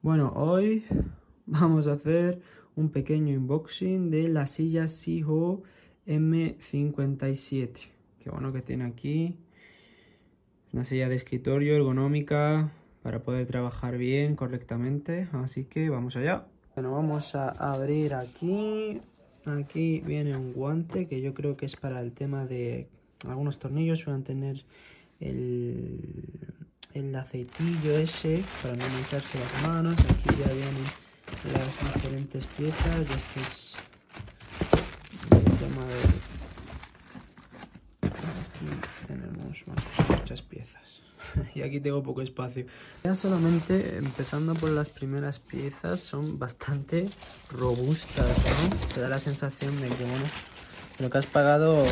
Bueno, 0.00 0.32
hoy 0.36 0.84
vamos 1.46 1.88
a 1.88 1.94
hacer 1.94 2.40
un 2.76 2.90
pequeño 2.90 3.36
unboxing 3.36 4.12
de 4.12 4.28
la 4.28 4.46
silla 4.46 4.86
Siho 4.86 5.64
M57. 6.06 7.90
Qué 8.20 8.30
bueno 8.30 8.52
que 8.52 8.62
tiene 8.62 8.84
aquí. 8.84 9.34
Una 10.72 10.84
silla 10.84 11.08
de 11.08 11.16
escritorio 11.16 11.74
ergonómica 11.74 12.72
para 13.02 13.24
poder 13.24 13.48
trabajar 13.48 13.98
bien, 13.98 14.36
correctamente. 14.36 15.28
Así 15.32 15.64
que 15.64 15.90
vamos 15.90 16.14
allá. 16.14 16.46
Bueno, 16.76 16.92
vamos 16.92 17.34
a 17.34 17.48
abrir 17.48 18.14
aquí. 18.14 19.00
Aquí 19.46 20.00
viene 20.06 20.36
un 20.36 20.52
guante 20.52 21.08
que 21.08 21.20
yo 21.20 21.34
creo 21.34 21.56
que 21.56 21.66
es 21.66 21.74
para 21.74 22.00
el 22.02 22.12
tema 22.12 22.46
de 22.46 22.88
algunos 23.26 23.58
tornillos. 23.58 24.06
A 24.06 24.16
tener 24.20 24.64
el 25.18 26.54
el 26.98 27.14
aceitillo 27.14 27.96
ese 27.96 28.42
para 28.62 28.74
no 28.74 28.88
mancharse 28.88 29.38
las 29.38 29.62
manos. 29.62 29.94
Aquí 29.98 30.36
ya 30.38 30.52
vienen 30.52 30.84
las 31.52 31.94
diferentes 31.94 32.44
piezas. 32.46 33.00
Este 33.00 33.40
es. 33.40 33.74
Aquí 38.02 39.06
tenemos 39.06 39.56
muchas 40.08 40.42
piezas. 40.42 41.00
y 41.54 41.62
aquí 41.62 41.80
tengo 41.80 42.02
poco 42.02 42.22
espacio. 42.22 42.66
Ya 43.04 43.14
solamente 43.14 43.96
empezando 43.96 44.54
por 44.54 44.70
las 44.70 44.88
primeras 44.88 45.38
piezas 45.38 46.00
son 46.00 46.38
bastante 46.38 47.08
robustas. 47.50 48.44
Te 48.94 49.00
da 49.00 49.08
la 49.08 49.20
sensación 49.20 49.80
de 49.80 49.88
que, 49.88 50.04
bueno, 50.04 50.26
lo 50.98 51.10
que 51.10 51.18
has 51.18 51.26
pagado 51.26 51.84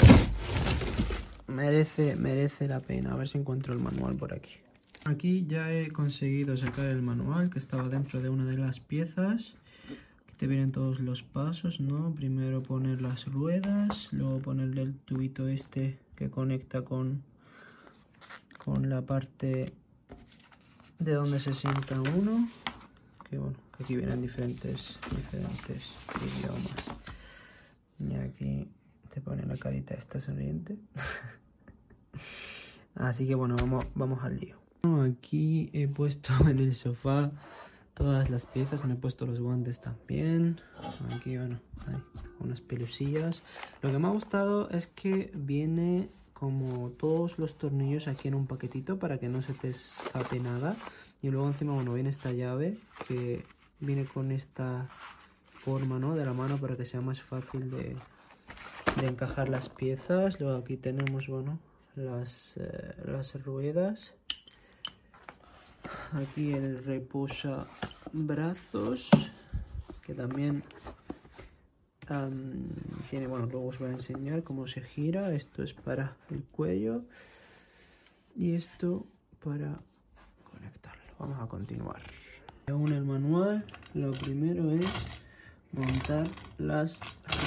merece, 1.46 2.16
merece 2.16 2.66
la 2.66 2.80
pena. 2.80 3.12
A 3.12 3.16
ver 3.16 3.28
si 3.28 3.38
encuentro 3.38 3.72
el 3.72 3.78
manual 3.80 4.16
por 4.16 4.34
aquí. 4.34 4.65
Aquí 5.06 5.46
ya 5.46 5.72
he 5.72 5.92
conseguido 5.92 6.56
sacar 6.56 6.88
el 6.88 7.00
manual 7.00 7.48
que 7.48 7.60
estaba 7.60 7.88
dentro 7.88 8.20
de 8.20 8.28
una 8.28 8.44
de 8.44 8.58
las 8.58 8.80
piezas. 8.80 9.54
Aquí 10.24 10.34
te 10.36 10.48
vienen 10.48 10.72
todos 10.72 10.98
los 10.98 11.22
pasos, 11.22 11.78
¿no? 11.78 12.12
Primero 12.12 12.64
poner 12.64 13.00
las 13.00 13.26
ruedas, 13.26 14.08
luego 14.10 14.40
ponerle 14.40 14.82
el 14.82 14.96
tubito 14.96 15.46
este 15.46 16.00
que 16.16 16.28
conecta 16.28 16.82
con, 16.82 17.22
con 18.64 18.90
la 18.90 19.02
parte 19.02 19.72
de 20.98 21.12
donde 21.12 21.38
se 21.38 21.54
sienta 21.54 22.00
uno. 22.00 22.48
Que 23.30 23.38
bueno, 23.38 23.56
que 23.76 23.84
aquí 23.84 23.94
vienen 23.94 24.20
diferentes, 24.20 24.98
diferentes 25.14 25.94
idiomas. 26.20 26.74
Y 28.00 28.12
aquí 28.16 28.68
te 29.14 29.20
pone 29.20 29.46
la 29.46 29.56
carita 29.56 29.94
esta 29.94 30.18
sonriente. 30.18 30.76
Así 32.96 33.24
que 33.24 33.36
bueno, 33.36 33.54
vamos, 33.54 33.86
vamos 33.94 34.24
al 34.24 34.40
lío. 34.40 34.65
Aquí 35.02 35.70
he 35.72 35.88
puesto 35.88 36.32
en 36.48 36.58
el 36.58 36.74
sofá 36.74 37.30
todas 37.94 38.28
las 38.28 38.44
piezas, 38.46 38.84
me 38.84 38.94
he 38.94 38.96
puesto 38.96 39.26
los 39.26 39.40
guantes 39.40 39.80
también. 39.80 40.60
Aquí, 41.14 41.36
bueno, 41.36 41.58
hay 41.86 41.96
unas 42.40 42.60
pelusillas. 42.60 43.42
Lo 43.82 43.90
que 43.90 43.98
me 43.98 44.06
ha 44.06 44.10
gustado 44.10 44.68
es 44.70 44.86
que 44.86 45.30
viene 45.34 46.10
como 46.34 46.90
todos 46.90 47.38
los 47.38 47.56
tornillos 47.56 48.08
aquí 48.08 48.28
en 48.28 48.34
un 48.34 48.46
paquetito 48.46 48.98
para 48.98 49.18
que 49.18 49.28
no 49.28 49.40
se 49.40 49.54
te 49.54 49.70
escape 49.70 50.38
nada. 50.40 50.76
Y 51.22 51.30
luego 51.30 51.48
encima, 51.48 51.72
bueno, 51.72 51.94
viene 51.94 52.10
esta 52.10 52.32
llave 52.32 52.76
que 53.08 53.42
viene 53.80 54.04
con 54.04 54.30
esta 54.30 54.88
forma, 55.46 55.98
¿no? 55.98 56.14
De 56.14 56.26
la 56.26 56.34
mano 56.34 56.58
para 56.58 56.76
que 56.76 56.84
sea 56.84 57.00
más 57.00 57.22
fácil 57.22 57.70
de, 57.70 57.96
de 59.00 59.06
encajar 59.06 59.48
las 59.48 59.70
piezas. 59.70 60.38
Luego 60.38 60.58
aquí 60.58 60.76
tenemos, 60.76 61.28
bueno, 61.28 61.58
las, 61.94 62.58
eh, 62.58 62.94
las 63.06 63.42
ruedas 63.42 64.12
aquí 66.12 66.52
el 66.52 66.84
reposa 66.84 67.66
brazos 68.12 69.10
que 70.02 70.14
también 70.14 70.62
tiene 73.10 73.26
bueno 73.26 73.46
luego 73.46 73.68
os 73.68 73.78
voy 73.78 73.90
a 73.90 73.92
enseñar 73.92 74.44
cómo 74.44 74.66
se 74.66 74.80
gira. 74.80 75.32
Esto 75.34 75.62
es 75.62 75.74
para 75.74 76.16
el 76.30 76.44
cuello 76.44 77.02
y 78.34 78.54
esto 78.54 79.06
para 79.42 79.80
conectarlo. 80.44 81.02
Vamos 81.18 81.40
a 81.40 81.46
continuar. 81.46 82.02
Según 82.66 82.92
el 82.92 83.04
manual. 83.04 83.64
Lo 83.94 84.12
primero 84.12 84.70
es 84.70 84.86
montar 85.72 86.28
las 86.58 87.00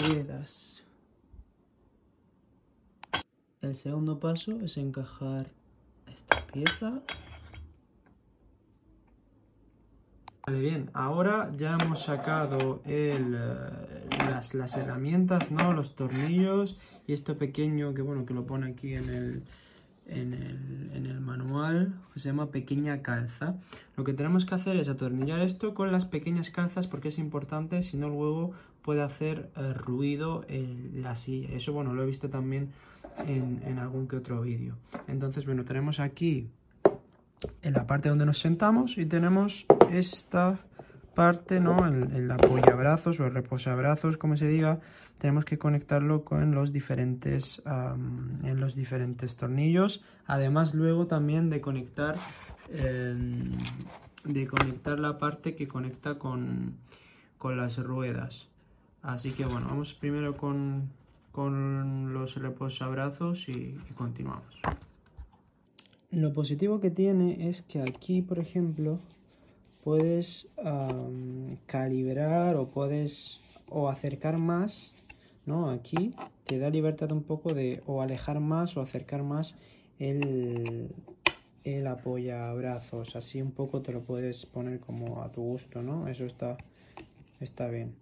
ruedas. 0.08 0.84
El 3.62 3.76
segundo 3.76 4.20
paso 4.20 4.60
es 4.62 4.78
encajar 4.78 5.48
esta 6.08 6.46
pieza 6.48 7.02
Vale, 10.50 10.62
bien, 10.62 10.90
ahora 10.96 11.52
ya 11.56 11.78
hemos 11.80 12.02
sacado 12.06 12.82
eh, 12.88 13.24
las, 14.18 14.78
herramientas, 14.78 15.52
¿no? 15.52 15.74
Los 15.74 15.96
tornillos 15.96 16.76
y 17.06 17.14
esto 17.14 17.38
pequeño 17.38 17.94
que, 17.94 18.02
bueno, 18.02 18.26
que 18.26 18.34
lo 18.34 18.48
pone 18.48 18.72
aquí 18.72 18.96
en 18.96 19.44
el, 20.08 21.20
manual, 21.22 21.94
que 22.12 22.20
se 22.20 22.30
llama 22.30 22.50
pequeña 22.50 23.04
calza. 23.04 23.58
Lo 23.96 24.04
que 24.04 24.16
tenemos 24.16 24.44
que 24.46 24.56
hacer 24.56 24.78
es 24.78 24.90
atornillar 24.90 25.42
esto 25.42 25.76
con 25.76 25.92
las 25.92 26.06
pequeñas 26.06 26.50
calzas 26.50 26.88
porque 26.88 27.10
es 27.10 27.20
importante, 27.20 27.84
si 27.84 27.96
no 27.98 28.10
luego 28.10 28.54
puede 28.82 29.04
hacer 29.04 29.52
eh, 29.56 29.74
ruido 29.76 30.46
en 30.48 31.04
la 31.04 31.16
silla. 31.16 31.50
Eso, 31.52 31.74
bueno, 31.74 31.94
lo 31.94 32.02
he 32.02 32.08
visto 32.08 32.32
también 32.32 32.72
en 33.28 33.78
algún 33.78 34.08
que 34.08 34.16
otro 34.16 34.42
vídeo. 34.42 34.78
Entonces, 35.08 35.46
bueno, 35.46 35.64
tenemos 35.64 36.00
aquí 36.00 36.50
en 37.62 37.74
la 37.74 37.86
parte 37.86 38.10
donde 38.10 38.26
nos 38.26 38.40
sentamos 38.40 38.98
y 38.98 39.06
tenemos 39.06 39.68
esta 39.90 40.60
parte, 41.16 41.60
¿no? 41.60 41.86
El, 41.86 42.12
el 42.16 42.32
apoyabrazos 42.32 43.20
o 43.20 43.26
el 43.26 43.34
reposabrazos, 43.34 44.18
como 44.18 44.38
se 44.38 44.48
diga, 44.48 44.80
tenemos 45.20 45.44
que 45.44 45.58
conectarlo 45.58 46.24
con 46.24 46.56
los 46.56 46.72
diferentes, 46.72 47.62
en 47.66 48.60
los 48.60 48.74
diferentes 48.74 49.36
tornillos. 49.36 50.02
Además, 50.26 50.74
luego 50.74 51.08
también 51.08 51.50
de 51.50 51.60
conectar, 51.60 52.16
em, 52.70 53.58
de 54.24 54.48
conectar 54.48 54.98
la 54.98 55.18
parte 55.18 55.56
que 55.56 55.68
conecta 55.68 56.18
con, 56.18 56.78
con 57.38 57.58
las 57.58 57.78
ruedas. 57.78 58.48
Así 59.02 59.34
que 59.34 59.46
bueno, 59.46 59.68
vamos 59.68 59.94
primero 59.94 60.38
con, 60.38 60.90
con 61.34 62.14
los 62.14 62.38
reposabrazos 62.38 63.50
y, 63.50 63.78
y 63.90 63.94
continuamos. 63.94 64.62
Lo 66.12 66.34
positivo 66.34 66.80
que 66.80 66.92
tiene 66.92 67.50
es 67.50 67.62
que 67.62 67.82
aquí, 67.82 68.22
por 68.22 68.40
ejemplo, 68.40 69.00
puedes 69.84 70.48
calibrar 71.66 72.56
o 72.56 72.70
puedes 72.70 73.40
o 73.70 73.90
acercar 73.90 74.38
más, 74.38 74.94
¿no? 75.46 75.70
Aquí 75.70 76.12
te 76.46 76.60
da 76.60 76.70
libertad 76.70 77.12
un 77.12 77.24
poco 77.24 77.54
de 77.54 77.82
o 77.86 78.02
alejar 78.02 78.40
más 78.40 78.76
o 78.78 78.82
acercar 78.82 79.24
más 79.24 79.56
el, 80.00 80.90
el 81.64 81.88
apoyabrazos. 81.88 83.16
Así 83.16 83.42
un 83.42 83.52
poco 83.52 83.82
te 83.82 83.92
lo 83.92 84.02
puedes 84.02 84.46
poner 84.46 84.80
como 84.80 85.22
a 85.24 85.32
tu 85.32 85.42
gusto, 85.42 85.82
¿no? 85.82 86.08
Eso 86.08 86.26
está, 86.26 86.58
está 87.40 87.68
bien. 87.70 87.96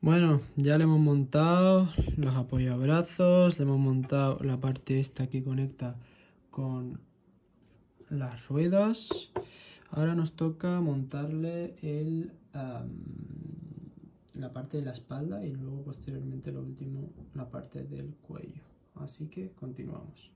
Bueno, 0.00 0.40
ya 0.56 0.78
le 0.78 0.84
hemos 0.84 0.98
montado 0.98 1.88
los 2.16 2.34
apoyabrazos, 2.34 3.58
le 3.58 3.64
hemos 3.64 3.78
montado 3.78 4.38
la 4.42 4.56
parte 4.56 4.98
esta 4.98 5.28
que 5.28 5.44
conecta 5.44 5.94
con 6.50 7.00
las 8.12 8.46
ruedas. 8.48 9.30
Ahora 9.90 10.14
nos 10.14 10.32
toca 10.32 10.80
montarle 10.80 11.74
el, 11.82 12.32
la 14.34 14.52
parte 14.52 14.78
de 14.78 14.84
la 14.84 14.92
espalda 14.92 15.44
y 15.44 15.52
luego 15.52 15.82
posteriormente 15.82 16.52
lo 16.52 16.60
último 16.60 17.10
la 17.34 17.48
parte 17.48 17.82
del 17.84 18.14
cuello. 18.16 18.62
Así 18.96 19.26
que 19.26 19.50
continuamos. 19.52 20.30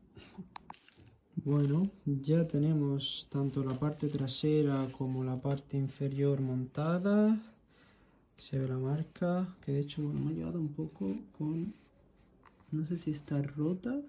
Bueno, 1.45 1.91
ya 2.07 2.47
tenemos 2.47 3.27
tanto 3.31 3.63
la 3.63 3.75
parte 3.75 4.09
trasera 4.09 4.89
como 4.97 5.23
la 5.23 5.37
parte 5.37 5.77
inferior 5.77 6.41
montada. 6.41 7.39
Se 8.39 8.59
ve 8.59 8.69
la 8.69 8.79
marca, 8.79 9.47
que 9.61 9.73
de 9.73 9.81
hecho 9.81 10.03
me 10.03 10.31
ha 10.31 10.35
llevado 10.35 10.61
un 10.61 10.69
poco 10.69 11.15
con... 11.37 11.75
No 12.73 12.85
sé 12.85 12.97
si 12.97 13.11
está 13.11 13.41
rota 13.41 14.01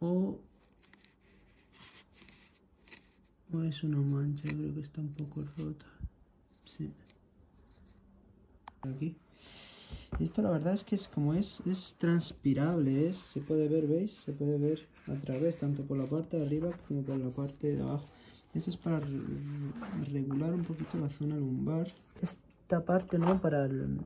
o 0.00 0.38
es 3.62 3.82
una 3.82 3.98
mancha, 3.98 4.48
creo 4.48 4.74
que 4.74 4.80
está 4.80 5.00
un 5.00 5.12
poco 5.12 5.44
rota. 5.56 5.86
Sí. 6.64 6.90
Aquí. 8.82 9.16
Esto 10.18 10.42
la 10.42 10.50
verdad 10.50 10.74
es 10.74 10.84
que 10.84 10.94
es 10.94 11.08
como 11.08 11.34
es, 11.34 11.60
es 11.66 11.96
transpirable, 11.98 13.12
se 13.12 13.40
puede 13.40 13.68
ver, 13.68 13.86
¿veis? 13.86 14.12
Se 14.12 14.32
puede 14.32 14.58
ver 14.58 14.86
a 15.08 15.14
través, 15.14 15.56
tanto 15.56 15.82
por 15.82 15.98
la 15.98 16.06
parte 16.06 16.38
de 16.38 16.46
arriba 16.46 16.70
como 16.88 17.02
por 17.02 17.18
la 17.18 17.30
parte 17.30 17.72
de 17.72 17.82
abajo. 17.82 18.06
Esto 18.54 18.70
es 18.70 18.76
para 18.76 19.00
regular 20.10 20.54
un 20.54 20.64
poquito 20.64 20.98
la 20.98 21.10
zona 21.10 21.36
lumbar. 21.36 21.92
Esta 22.22 22.84
parte, 22.84 23.18
¿no? 23.18 23.40
Para 23.40 23.66
el, 23.66 23.98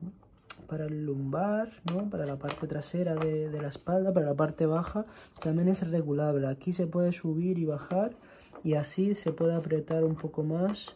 para 0.67 0.89
lumbar, 0.89 1.71
¿no? 1.91 2.09
Para 2.09 2.25
la 2.25 2.37
parte 2.37 2.67
trasera 2.67 3.15
de, 3.15 3.49
de 3.49 3.61
la 3.61 3.69
espalda, 3.69 4.13
para 4.13 4.25
la 4.25 4.35
parte 4.35 4.65
baja, 4.65 5.05
también 5.41 5.69
es 5.69 5.89
regulable. 5.89 6.47
Aquí 6.47 6.73
se 6.73 6.87
puede 6.87 7.13
subir 7.13 7.57
y 7.57 7.65
bajar 7.65 8.15
y 8.63 8.73
así 8.73 9.15
se 9.15 9.31
puede 9.31 9.53
apretar 9.53 10.03
un 10.03 10.15
poco 10.15 10.43
más 10.43 10.95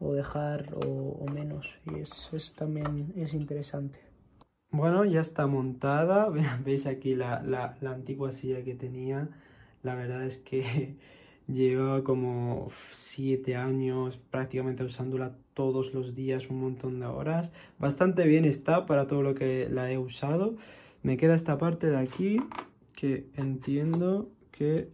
o 0.00 0.12
dejar 0.14 0.74
o, 0.74 1.24
menos. 1.32 1.78
Y 1.86 2.00
es, 2.00 2.54
también 2.56 3.12
es 3.16 3.34
interesante. 3.34 4.00
Bueno, 4.70 5.04
ya 5.04 5.20
está 5.20 5.46
montada, 5.46 6.28
veis 6.64 6.86
aquí 6.86 7.14
la, 7.14 7.42
la, 7.42 7.76
la 7.80 7.90
antigua 7.90 8.32
silla 8.32 8.64
que 8.64 8.74
tenía, 8.74 9.28
la 9.82 9.94
verdad 9.94 10.24
es 10.24 10.38
que 10.38 10.96
llevaba 11.46 12.02
como 12.02 12.70
7 12.92 13.56
años 13.56 14.18
prácticamente 14.30 14.84
usándola 14.84 15.36
todos 15.54 15.92
los 15.92 16.14
días 16.14 16.48
un 16.48 16.60
montón 16.60 17.00
de 17.00 17.06
horas, 17.06 17.52
bastante 17.78 18.26
bien 18.26 18.44
está 18.44 18.86
para 18.86 19.06
todo 19.06 19.22
lo 19.22 19.34
que 19.34 19.68
la 19.68 19.90
he 19.92 19.98
usado, 19.98 20.56
me 21.02 21.16
queda 21.16 21.34
esta 21.34 21.58
parte 21.58 21.88
de 21.88 21.98
aquí 21.98 22.40
que 22.94 23.26
entiendo 23.34 24.30
que 24.52 24.88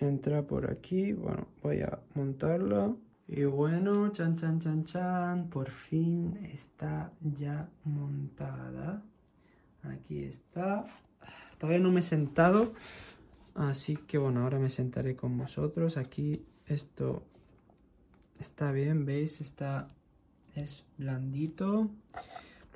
entra 0.00 0.42
por 0.42 0.70
aquí. 0.70 1.12
Bueno, 1.12 1.46
voy 1.62 1.80
a 1.80 1.98
montarla. 2.14 2.94
Y 3.26 3.44
bueno, 3.44 4.10
chan, 4.10 4.36
chan, 4.36 4.60
chan, 4.60 4.84
chan, 4.84 5.48
por 5.48 5.70
fin 5.70 6.36
está 6.52 7.12
ya 7.22 7.68
montada. 7.84 9.02
Aquí 9.82 10.24
está. 10.24 10.86
Todavía 11.58 11.80
no 11.80 11.90
me 11.90 12.00
he 12.00 12.02
sentado, 12.02 12.74
así 13.54 13.96
que 13.96 14.18
bueno, 14.18 14.42
ahora 14.42 14.58
me 14.58 14.68
sentaré 14.68 15.16
con 15.16 15.38
vosotros. 15.38 15.96
Aquí 15.96 16.44
esto 16.66 17.22
está 18.38 18.72
bien, 18.72 19.06
¿veis? 19.06 19.40
Está, 19.40 19.88
es 20.54 20.84
blandito. 20.98 21.88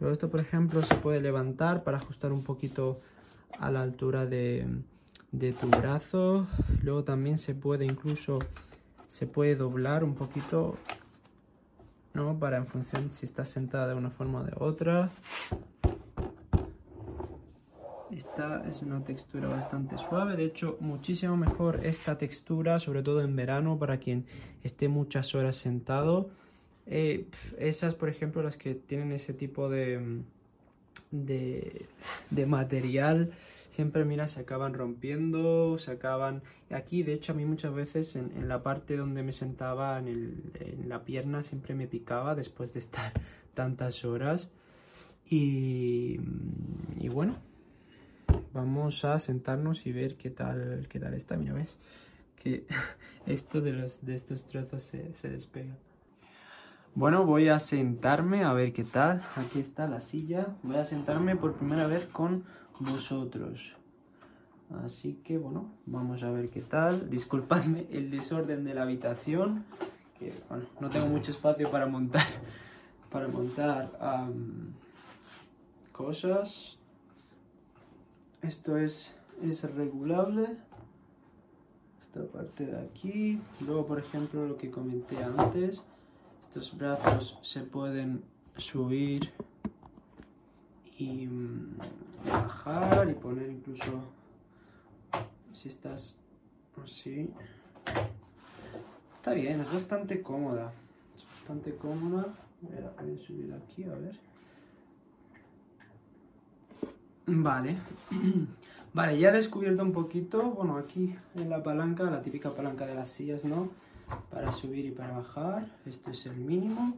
Luego 0.01 0.13
esto, 0.13 0.31
por 0.31 0.41
ejemplo, 0.41 0.83
se 0.83 0.95
puede 0.95 1.21
levantar 1.21 1.85
para 1.85 1.99
ajustar 1.99 2.33
un 2.33 2.43
poquito 2.43 3.01
a 3.59 3.71
la 3.71 3.83
altura 3.83 4.27
de, 4.27 4.67
de 5.33 5.53
tu 5.53 5.69
brazo. 5.69 6.47
Luego 6.83 7.05
también 7.05 7.39
se 7.39 7.55
puede 7.55 7.85
incluso, 7.85 8.39
se 9.07 9.27
puede 9.27 9.57
doblar 9.57 10.05
un 10.05 10.15
poquito, 10.15 10.77
¿no? 12.15 12.39
Para 12.39 12.57
en 12.59 12.67
función 12.67 13.13
si 13.13 13.27
estás 13.27 13.49
sentada 13.49 13.89
de 13.89 13.95
una 13.95 14.11
forma 14.11 14.41
o 14.41 14.45
de 14.45 14.53
otra. 14.57 15.11
Esta 18.11 18.67
es 18.67 18.81
una 18.81 19.05
textura 19.05 19.49
bastante 19.49 19.99
suave, 19.99 20.35
de 20.35 20.45
hecho 20.45 20.79
muchísimo 20.81 21.37
mejor 21.37 21.81
esta 21.85 22.17
textura, 22.17 22.79
sobre 22.79 23.03
todo 23.03 23.21
en 23.21 23.37
verano, 23.37 23.79
para 23.79 23.99
quien 23.99 24.25
esté 24.63 24.89
muchas 24.89 25.35
horas 25.35 25.57
sentado. 25.57 26.31
Eh, 26.87 27.27
esas, 27.59 27.95
por 27.95 28.09
ejemplo, 28.09 28.43
las 28.43 28.57
que 28.57 28.75
tienen 28.75 29.13
ese 29.13 29.35
tipo 29.35 29.69
de, 29.69 30.23
de, 31.11 31.87
de 32.31 32.47
material, 32.47 33.33
siempre, 33.69 34.05
mira, 34.05 34.29
se 34.29 34.41
acaban 34.41 34.75
rompiendo, 34.75 35.79
se 35.79 35.93
acaban... 35.93 36.43
Aquí, 36.71 37.03
de 37.03 37.15
hecho, 37.15 37.33
a 37.33 37.35
mí 37.35 37.45
muchas 37.45 37.75
veces 37.75 38.17
en, 38.17 38.49
la 38.49 38.63
parte 38.63 38.97
donde 38.97 39.23
me 39.23 39.33
sentaba, 39.33 39.99
en, 39.99 40.09
el, 40.09 40.53
en, 40.61 40.89
la 40.89 41.05
pierna, 41.05 41.43
siempre 41.43 41.75
me 41.75 41.87
picaba 41.87 42.35
después 42.35 42.73
de 42.73 42.81
estar 42.81 43.13
tantas 43.55 44.05
horas. 44.05 44.49
Y, 45.31 46.21
y 46.97 47.09
bueno, 47.09 47.37
vamos 48.53 49.05
a 49.05 49.19
sentarnos 49.21 49.87
y 49.87 49.93
ver 49.93 50.17
qué 50.17 50.31
tal, 50.31 50.87
qué 50.89 50.99
tal 50.99 51.15
está. 51.15 51.37
Mira, 51.37 51.55
ves 51.55 51.79
que 52.37 52.67
esto 53.27 53.61
de, 53.61 53.73
los, 53.73 54.05
de 54.05 54.15
estos 54.15 54.45
trozos 54.45 54.83
se, 54.83 55.15
se 55.15 55.29
despega. 55.29 55.77
Bueno, 56.99 57.25
voy 57.25 57.49
a 57.49 57.61
sentarme 57.61 58.43
a 58.43 58.53
ver 58.53 58.73
qué 58.73 58.83
tal. 58.83 59.23
Aquí 59.37 59.61
está 59.61 59.87
la 59.87 60.01
silla. 60.01 60.49
Voy 60.65 60.75
a 60.75 60.85
sentarme 60.85 61.37
por 61.37 61.53
primera 61.55 61.87
vez 61.87 62.09
con 62.09 62.43
vosotros. 62.81 63.77
Así 64.85 65.21
que 65.23 65.39
bueno, 65.39 65.71
vamos 65.87 66.25
a 66.25 66.33
ver 66.33 66.51
qué 66.51 66.61
tal. 66.61 67.09
Disculpadme 67.09 67.87
el 67.93 68.11
desorden 68.11 68.65
de 68.65 68.75
la 68.75 68.83
habitación. 68.83 69.65
Que 70.19 70.35
bueno, 70.49 70.65
no 70.81 70.91
tengo 70.91 71.07
mucho 71.07 71.31
espacio 71.31 71.71
para 71.71 71.87
montar 71.87 72.27
para 73.13 73.29
montar 73.29 73.93
cosas. 75.93 76.79
Esto 78.43 78.77
es, 78.77 79.15
es 79.41 79.63
regulable. 79.73 80.57
Esta 82.01 82.27
parte 82.27 82.67
de 82.67 82.81
aquí. 82.81 83.41
Luego, 83.61 83.87
por 83.87 84.01
ejemplo, 84.01 84.49
lo 84.49 84.57
que 84.57 84.73
comenté 84.73 85.23
antes. 85.23 85.85
Estos 86.59 86.77
brazos 86.77 87.39
se 87.43 87.61
pueden 87.61 88.25
subir 88.57 89.31
y 90.99 91.29
mm, 91.29 91.79
bajar 92.29 93.09
y 93.09 93.15
poner 93.15 93.49
incluso 93.49 94.03
si 95.53 95.69
estás 95.69 96.17
así. 96.83 97.31
Está 99.15 99.35
bien 99.35 99.61
es 99.61 99.73
bastante 99.73 100.21
cómoda 100.21 100.73
es 101.17 101.25
bastante 101.29 101.77
cómoda. 101.77 102.27
Voy 102.61 103.15
a, 103.17 103.25
subir 103.25 103.55
aquí 103.55 103.85
a 103.85 103.95
ver. 103.95 104.19
Vale. 107.27 107.77
Vale 108.95 109.17
ya 109.17 109.29
he 109.29 109.33
descubierto 109.33 109.85
un 109.85 109.93
poquito 109.93 110.43
bueno 110.51 110.77
aquí 110.77 111.15
en 111.37 111.51
la 111.51 111.63
palanca 111.63 112.03
la 112.11 112.21
típica 112.21 112.51
palanca 112.51 112.85
de 112.85 112.97
las 112.97 113.11
sillas 113.11 113.45
no 113.45 113.69
para 114.31 114.53
subir 114.53 114.87
y 114.87 114.91
para 114.91 115.19
bajar. 115.19 115.69
Esto 115.87 116.11
es 116.11 116.27
el 116.27 116.37
mínimo 116.37 116.95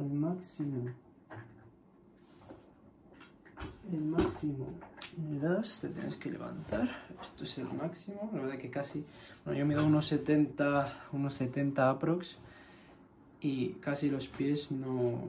el 0.00 0.10
máximo 0.10 0.90
el 3.92 4.00
máximo 4.00 4.66
le 5.30 5.38
das, 5.38 5.78
te 5.80 5.88
tienes 5.90 6.16
que 6.16 6.30
levantar, 6.30 6.88
esto 7.20 7.44
es 7.44 7.58
el 7.58 7.70
máximo, 7.70 8.30
la 8.32 8.40
verdad 8.40 8.58
que 8.58 8.70
casi, 8.70 9.04
bueno 9.44 9.58
yo 9.58 9.66
mido 9.66 9.84
unos 9.84 10.06
70, 10.06 11.08
unos 11.12 11.34
70 11.34 11.90
aprox 11.90 12.38
y 13.42 13.74
casi 13.74 14.08
los 14.08 14.28
pies 14.28 14.72
no, 14.72 15.20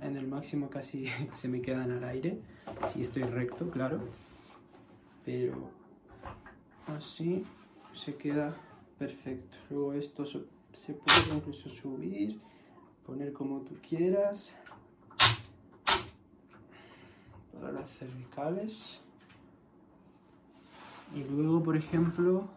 en 0.00 0.16
el 0.16 0.28
máximo 0.28 0.70
casi 0.70 1.06
se 1.34 1.48
me 1.48 1.60
quedan 1.60 1.90
al 1.90 2.04
aire, 2.04 2.38
si 2.92 3.02
estoy 3.02 3.24
recto, 3.24 3.68
claro, 3.70 3.98
pero 5.24 5.70
así 6.86 7.44
se 7.92 8.14
queda 8.14 8.54
perfecto, 8.98 9.56
luego 9.70 9.92
esto 9.94 10.24
se 10.26 10.94
puede 10.94 11.36
incluso 11.36 11.68
subir, 11.68 12.40
poner 13.06 13.32
como 13.32 13.60
tú 13.60 13.74
quieras, 13.86 14.56
las 17.72 17.90
cervicales. 17.90 18.98
Y 21.14 21.22
luego, 21.24 21.62
por 21.62 21.76
ejemplo, 21.76 22.48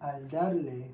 al 0.00 0.30
darle, 0.30 0.90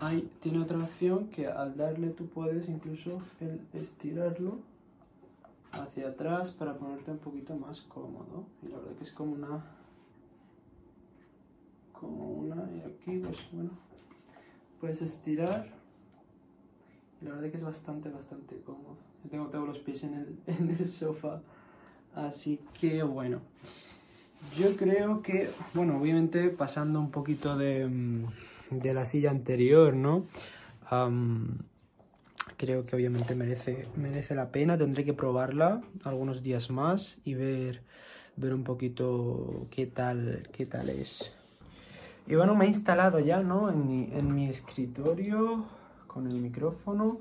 hay, 0.00 0.30
tiene 0.40 0.60
otra 0.60 0.78
opción 0.78 1.28
que 1.28 1.46
al 1.46 1.76
darle 1.76 2.10
tú 2.10 2.26
puedes 2.26 2.68
incluso 2.68 3.22
estirarlo 3.72 4.58
hacia 5.72 6.08
atrás 6.08 6.50
para 6.50 6.76
ponerte 6.76 7.10
un 7.10 7.18
poquito 7.18 7.56
más 7.56 7.80
cómodo. 7.82 8.44
Y 8.62 8.68
la 8.68 8.76
verdad 8.76 8.96
que 8.96 9.04
es 9.04 9.12
como 9.12 9.32
una, 9.32 9.64
como 11.98 12.30
una, 12.32 12.68
y 12.70 12.80
aquí 12.80 13.18
pues 13.18 13.38
bueno, 13.52 13.70
puedes 14.80 15.00
estirar. 15.02 15.72
La 17.22 17.30
verdad 17.30 17.50
que 17.50 17.56
es 17.56 17.64
bastante, 17.64 18.10
bastante 18.10 18.60
cómodo 18.60 18.96
tengo 19.30 19.46
todos 19.46 19.66
los 19.66 19.78
pies 19.78 20.04
en 20.04 20.14
el, 20.14 20.38
en 20.46 20.76
el 20.78 20.88
sofá. 20.88 21.40
Así 22.14 22.60
que 22.78 23.02
bueno. 23.02 23.40
Yo 24.54 24.76
creo 24.76 25.22
que, 25.22 25.50
bueno, 25.72 25.98
obviamente 25.98 26.50
pasando 26.50 27.00
un 27.00 27.10
poquito 27.10 27.56
de, 27.56 27.86
mm, 27.86 28.26
de 28.70 28.94
la 28.94 29.06
silla 29.06 29.30
anterior, 29.30 29.94
¿no? 29.94 30.26
creo 32.56 32.86
que 32.86 32.94
obviamente 32.94 33.34
merece, 33.34 33.88
merece 33.96 34.34
la 34.34 34.52
pena. 34.52 34.78
Tendré 34.78 35.04
que 35.04 35.12
probarla 35.12 35.82
algunos 36.04 36.42
días 36.42 36.70
más 36.70 37.18
y 37.24 37.34
ver, 37.34 37.82
ver 38.36 38.54
un 38.54 38.62
poquito 38.62 39.66
qué 39.70 39.86
tal, 39.86 40.48
qué 40.52 40.66
tal 40.66 40.90
es. 40.90 41.32
Y 42.26 42.34
bueno, 42.34 42.54
me 42.54 42.64
he 42.64 42.68
instalado 42.68 43.18
ya, 43.20 43.40
¿no? 43.40 43.70
En 43.70 43.86
mi, 43.86 44.08
en 44.12 44.34
mi 44.34 44.48
escritorio 44.48 45.64
con 46.06 46.26
el 46.26 46.40
micrófono 46.40 47.18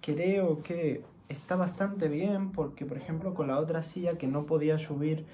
creo 0.00 0.62
que 0.62 1.02
está 1.28 1.56
bastante 1.56 2.08
bien 2.08 2.50
porque, 2.50 2.84
por 2.86 2.96
ejemplo, 2.96 3.34
con 3.34 3.48
la 3.48 3.58
otra 3.58 3.82
silla 3.82 4.18
que 4.18 4.26
no 4.26 4.46
podía 4.46 4.78
subir, 4.78 5.26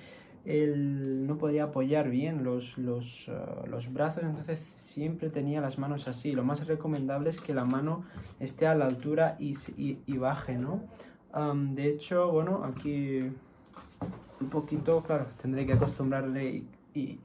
el, 0.45 1.27
no 1.27 1.39
podía 1.39 1.65
apoyar 1.65 2.11
bien 2.11 2.45
los, 2.45 2.77
los, 2.77 3.29
uh, 3.29 3.67
los, 3.67 3.91
brazos, 3.93 4.25
entonces 4.25 4.61
siempre 4.77 5.31
tenía 5.31 5.61
las 5.63 5.79
manos 5.79 6.07
así. 6.07 6.33
Lo 6.33 6.45
más 6.45 6.67
recomendable 6.67 7.31
es 7.31 7.41
que 7.41 7.55
la 7.55 7.65
mano 7.65 8.05
esté 8.41 8.67
a 8.67 8.75
la 8.75 8.87
altura 8.87 9.37
y, 9.39 9.57
y, 9.77 10.17
baje, 10.19 10.57
¿no? 10.57 10.83
De 11.75 11.89
hecho, 11.89 12.31
bueno, 12.31 12.63
aquí 12.65 13.21
un 14.41 14.49
poquito, 14.51 15.03
claro, 15.03 15.27
tendré 15.41 15.67
que 15.67 15.73
acostumbrarle 15.73 16.63
y 16.95 17.19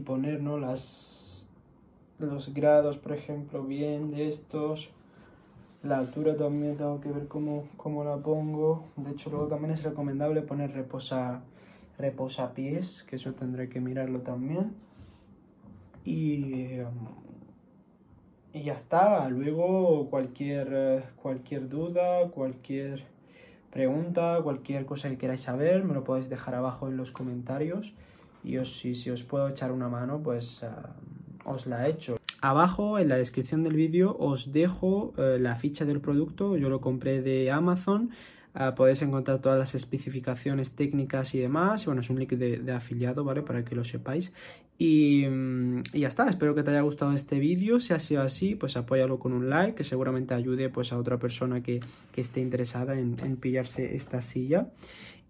poner, 0.00 0.42
¿no? 0.42 0.58
Las, 0.58 1.48
los 2.18 2.52
grados, 2.54 2.98
por 2.98 3.12
ejemplo, 3.12 3.62
bien 3.64 4.10
de 4.10 4.28
estos 4.28 4.90
la 5.82 5.98
altura 5.98 6.36
también 6.36 6.76
tengo 6.76 7.00
que 7.00 7.10
ver 7.10 7.26
cómo, 7.26 7.68
cómo 7.76 8.04
la 8.04 8.16
pongo. 8.16 8.84
De 8.96 9.10
hecho, 9.10 9.30
luego 9.30 9.48
también 9.48 9.72
es 9.72 9.82
recomendable 9.82 10.42
poner 10.42 10.72
reposa, 10.72 11.42
pies, 12.54 13.02
que 13.02 13.16
eso 13.16 13.32
tendré 13.32 13.68
que 13.68 13.80
mirarlo 13.80 14.20
también. 14.20 14.74
Y, 16.04 16.78
y 18.52 18.62
ya 18.62 18.74
está. 18.74 19.28
Luego 19.28 20.08
cualquier, 20.08 21.04
cualquier 21.16 21.68
duda, 21.68 22.28
cualquier 22.30 23.02
pregunta, 23.72 24.38
cualquier 24.44 24.86
cosa 24.86 25.08
que 25.08 25.18
queráis 25.18 25.40
saber, 25.40 25.82
me 25.82 25.94
lo 25.94 26.04
podéis 26.04 26.28
dejar 26.28 26.54
abajo 26.54 26.88
en 26.88 26.96
los 26.96 27.10
comentarios. 27.10 27.92
Y 28.44 28.56
os, 28.56 28.78
si, 28.78 28.94
si 28.94 29.10
os 29.10 29.22
puedo 29.22 29.48
echar 29.48 29.72
una 29.72 29.88
mano, 29.88 30.20
pues 30.22 30.64
os 31.44 31.66
la 31.66 31.88
hecho. 31.88 32.18
Abajo 32.40 32.98
en 32.98 33.08
la 33.08 33.16
descripción 33.16 33.62
del 33.62 33.74
vídeo 33.74 34.16
os 34.18 34.52
dejo 34.52 35.14
eh, 35.16 35.38
la 35.40 35.54
ficha 35.54 35.84
del 35.84 36.00
producto, 36.00 36.56
yo 36.56 36.68
lo 36.68 36.80
compré 36.80 37.22
de 37.22 37.52
Amazon, 37.52 38.10
uh, 38.56 38.74
podéis 38.74 39.00
encontrar 39.02 39.40
todas 39.40 39.60
las 39.60 39.76
especificaciones 39.76 40.72
técnicas 40.72 41.36
y 41.36 41.38
demás, 41.38 41.86
bueno, 41.86 42.00
es 42.00 42.10
un 42.10 42.18
link 42.18 42.32
de, 42.32 42.72
afiliado, 42.72 43.22
¿vale? 43.22 43.42
Para 43.42 43.64
que 43.64 43.76
lo 43.76 43.84
sepáis. 43.84 44.32
Y, 44.76 45.24
mm, 45.24 45.82
y, 45.92 46.00
ya 46.00 46.08
está, 46.08 46.28
espero 46.28 46.56
que 46.56 46.64
te 46.64 46.72
haya 46.72 46.80
gustado 46.80 47.12
este 47.12 47.38
vídeo, 47.38 47.78
si 47.78 47.94
ha 47.94 48.00
sido 48.00 48.22
así, 48.22 48.56
pues 48.56 48.76
apóyalo 48.76 49.20
con 49.20 49.32
un 49.32 49.48
like, 49.48 49.76
que 49.76 49.84
seguramente 49.84 50.34
ayude 50.34 50.68
pues 50.68 50.92
a 50.92 50.98
otra 50.98 51.18
persona 51.18 51.62
que, 51.62 51.78
que 52.10 52.20
esté 52.20 52.40
interesada 52.40 52.98
en 52.98 53.36
pillarse 53.36 53.94
esta 53.94 54.20
silla. 54.20 54.66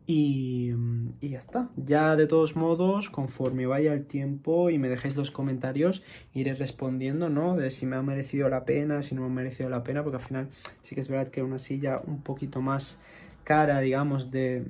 Y, 0.07 0.73
ya 1.21 1.39
está. 1.39 1.71
Ya 1.77 2.17
de 2.17 2.27
todos 2.27 2.57
modos, 2.57 3.09
conforme 3.09 3.67
vaya 3.67 3.93
el 3.93 4.07
tiempo 4.07 4.71
y 4.71 4.79
me 4.79 4.89
dejéis 4.89 5.17
los 5.17 5.31
comentarios, 5.31 6.03
iré 6.35 6.55
respondiendo, 6.55 7.29
¿no? 7.29 7.57
De 7.57 7.71
si 7.71 7.87
me 7.87 7.97
ha 7.97 8.03
merecido 8.03 8.49
la 8.49 8.65
pena, 8.65 9.03
si 9.03 9.15
no 9.15 9.23
me 9.23 9.27
ha 9.29 9.31
merecido 9.31 9.69
la 9.71 9.85
pena, 9.85 10.03
porque 10.03 10.17
al 10.17 10.25
final 10.25 10.49
sí 10.83 10.95
que 10.95 11.01
es 11.01 11.09
verdad 11.09 11.29
que 11.29 11.43
una 11.43 11.59
silla 11.59 12.01
un 12.05 12.23
poquito 12.23 12.61
más 12.61 13.01
cara, 13.45 13.81
digamos, 13.81 14.31
de, 14.31 14.67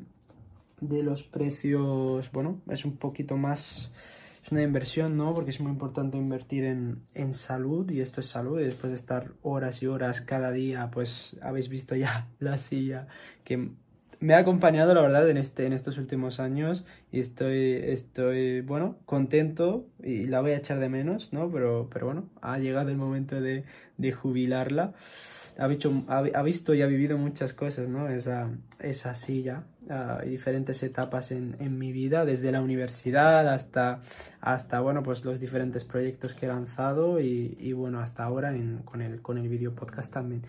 de 0.80 1.02
los 1.02 1.22
precios, 1.22 2.30
bueno, 2.32 2.60
es 2.68 2.84
un 2.84 2.96
poquito 2.96 3.36
más... 3.36 3.90
Es 4.44 4.50
una 4.50 4.62
inversión, 4.62 5.16
¿no? 5.16 5.34
Porque 5.34 5.50
es 5.50 5.60
muy 5.60 5.70
importante 5.70 6.18
invertir 6.18 6.64
en, 6.64 7.04
en 7.14 7.32
salud 7.32 7.88
y 7.88 8.00
esto 8.00 8.20
es 8.20 8.26
salud 8.26 8.60
y 8.60 8.64
después 8.64 8.90
de 8.90 8.98
estar 8.98 9.30
horas 9.42 9.84
y 9.84 9.86
horas 9.86 10.20
cada 10.20 10.50
día, 10.50 10.90
pues 10.90 11.36
habéis 11.40 11.68
visto 11.68 11.94
ya 11.94 12.28
la 12.40 12.58
silla 12.58 13.06
que 13.44 13.70
me 14.22 14.34
ha 14.34 14.38
acompañado, 14.38 14.94
la 14.94 15.00
verdad, 15.02 15.28
en, 15.28 15.36
este, 15.36 15.66
en 15.66 15.72
estos 15.72 15.98
últimos 15.98 16.38
años 16.38 16.86
y 17.10 17.18
estoy, 17.18 17.72
estoy, 17.72 18.60
bueno, 18.60 18.96
contento 19.04 19.84
y 20.02 20.26
la 20.26 20.40
voy 20.40 20.52
a 20.52 20.56
echar 20.56 20.78
de 20.78 20.88
menos, 20.88 21.32
¿no? 21.32 21.50
Pero, 21.50 21.90
pero 21.92 22.06
bueno, 22.06 22.28
ha 22.40 22.58
llegado 22.58 22.90
el 22.90 22.96
momento 22.96 23.40
de, 23.40 23.64
de 23.98 24.12
jubilarla. 24.12 24.94
Ha, 25.58 25.64
ha, 25.64 26.42
visto 26.42 26.72
y 26.72 26.82
ha 26.82 26.86
vivido 26.86 27.18
muchas 27.18 27.52
cosas, 27.52 27.88
¿no? 27.88 28.08
Esa, 28.08 28.48
esa 28.78 29.12
silla, 29.14 29.64
uh, 29.92 30.26
diferentes 30.26 30.82
etapas 30.82 31.30
en, 31.30 31.56
en, 31.60 31.78
mi 31.78 31.92
vida, 31.92 32.24
desde 32.24 32.50
la 32.50 32.62
universidad 32.62 33.48
hasta, 33.48 34.00
hasta, 34.40 34.80
bueno, 34.80 35.02
pues 35.02 35.24
los 35.24 35.38
diferentes 35.38 35.84
proyectos 35.84 36.34
que 36.34 36.46
he 36.46 36.48
lanzado 36.48 37.20
y, 37.20 37.72
bueno, 37.72 38.00
hasta 38.00 38.24
ahora 38.24 38.54
en, 38.54 38.78
con, 38.78 39.02
el, 39.02 39.20
con 39.20 39.38
el 39.38 39.48
video 39.48 39.74
podcast 39.74 40.12
también. 40.12 40.42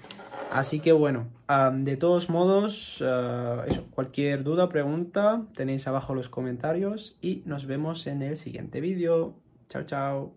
Así 0.51 0.79
que 0.79 0.91
bueno, 0.91 1.27
de 1.73 1.97
todos 1.97 2.29
modos, 2.29 3.01
uh, 3.01 3.63
eso, 3.67 3.85
cualquier 3.91 4.43
duda, 4.43 4.69
pregunta, 4.69 5.43
tenéis 5.55 5.87
abajo 5.87 6.13
los 6.13 6.29
comentarios 6.29 7.17
y 7.21 7.43
nos 7.45 7.65
vemos 7.65 8.07
en 8.07 8.21
el 8.21 8.37
siguiente 8.37 8.79
vídeo. 8.79 9.33
Chao, 9.69 9.83
chao. 9.83 10.33